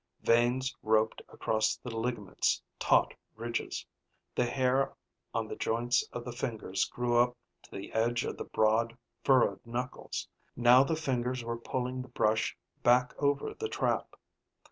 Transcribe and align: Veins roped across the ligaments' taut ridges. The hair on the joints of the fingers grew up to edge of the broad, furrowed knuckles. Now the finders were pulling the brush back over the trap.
Veins 0.23 0.75
roped 0.81 1.21
across 1.29 1.75
the 1.77 1.95
ligaments' 1.95 2.59
taut 2.79 3.13
ridges. 3.35 3.85
The 4.33 4.45
hair 4.45 4.95
on 5.31 5.47
the 5.47 5.55
joints 5.55 6.01
of 6.11 6.25
the 6.25 6.31
fingers 6.31 6.85
grew 6.85 7.17
up 7.19 7.37
to 7.69 7.87
edge 7.91 8.25
of 8.25 8.35
the 8.37 8.45
broad, 8.45 8.97
furrowed 9.23 9.59
knuckles. 9.63 10.27
Now 10.55 10.83
the 10.83 10.95
finders 10.95 11.43
were 11.43 11.55
pulling 11.55 12.01
the 12.01 12.07
brush 12.07 12.57
back 12.81 13.13
over 13.21 13.53
the 13.53 13.69
trap. 13.69 14.15